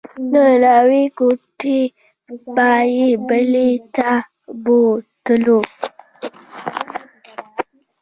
[0.31, 0.43] له
[0.75, 1.79] یوې کوټې
[2.55, 4.11] به یې بلې ته
[4.63, 5.59] بوتلو.